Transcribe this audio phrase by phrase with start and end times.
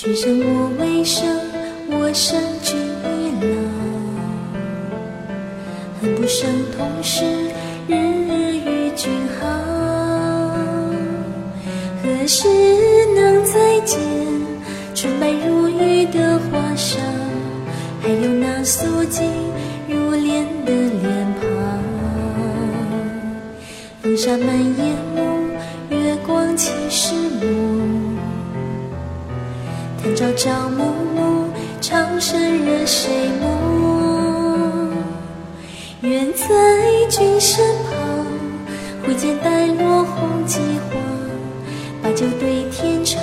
[0.00, 1.26] 君生我未生，
[1.90, 3.50] 我生君已老。
[6.00, 7.24] 恨不生同时，
[7.88, 9.48] 日日与君好。
[12.00, 12.46] 何时
[13.16, 13.98] 能再见
[14.94, 17.00] 纯白如玉的花裳？
[18.00, 19.26] 还有那素净
[19.88, 21.42] 如莲的脸庞。
[24.00, 25.18] 风沙满眼目，
[25.90, 27.17] 月光侵蚀目。
[30.00, 30.84] 探朝朝暮
[31.14, 34.92] 暮，长生惹谁慕？
[36.02, 36.46] 愿在
[37.10, 38.24] 君身旁，
[39.04, 40.96] 挥剑带落红几花，
[42.00, 43.20] 把酒对天长，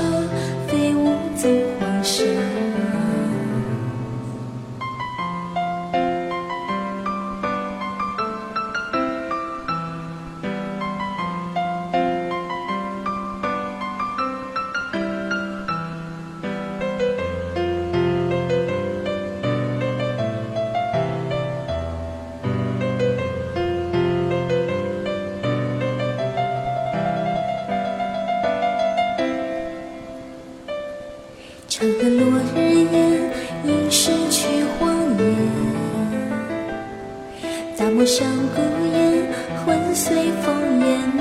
[31.77, 32.57] 长河落日
[32.93, 32.95] 烟，
[33.65, 35.21] 应是去荒野。
[37.75, 38.61] 大漠上孤
[38.93, 39.27] 雁，
[39.65, 40.83] 魂随风湮
[41.17, 41.19] 灭。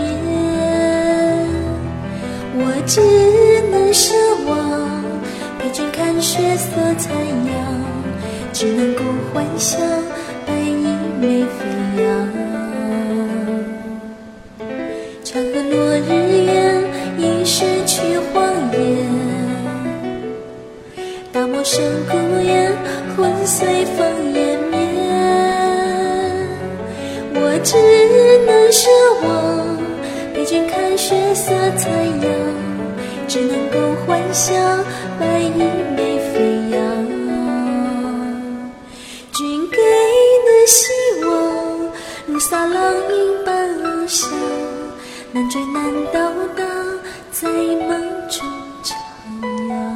[2.57, 3.01] 我只
[3.73, 4.15] 能奢
[4.47, 5.03] 望
[5.59, 7.53] 陪君看血色残阳，
[8.53, 9.81] 只能够幻想
[10.47, 10.87] 白衣
[11.21, 11.59] 眉飞
[12.01, 12.07] 扬。
[15.25, 16.11] 长河落日
[16.47, 16.64] 烟，
[21.65, 22.13] 大漠深孤
[22.43, 22.77] 雁，
[23.17, 24.77] 魂随风湮灭。
[27.33, 27.75] 我只
[28.45, 28.87] 能奢
[29.25, 29.27] 望
[30.35, 32.31] 陪君看血色残阳，
[33.27, 34.55] 只能够幻想
[35.19, 35.63] 白衣
[35.97, 36.79] 袂飞扬。
[39.33, 39.79] 君给
[40.45, 40.93] 的希
[41.25, 41.33] 望，
[42.27, 44.29] 如撒浪影般翱翔，
[45.33, 46.63] 难追难到达，
[47.33, 47.89] 在梦
[48.29, 48.47] 中
[48.83, 48.93] 徜
[49.71, 49.94] 徉。